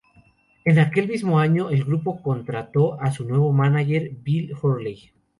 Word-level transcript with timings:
En 0.65 0.79
aquel 0.79 1.07
mismo 1.09 1.37
año 1.37 1.69
el 1.69 1.83
grupo 1.85 2.23
contrató 2.23 2.99
a 2.99 3.11
su 3.11 3.23
nuevo 3.23 3.51
mánager 3.53 4.09
Bill 4.23 4.51
Hurley. 4.59 5.11